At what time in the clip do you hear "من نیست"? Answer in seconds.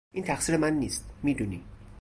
0.57-1.09